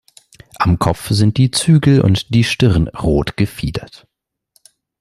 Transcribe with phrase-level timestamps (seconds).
[0.57, 4.07] Am Kopf sind die Zügel und die Stirn rot gefiedert.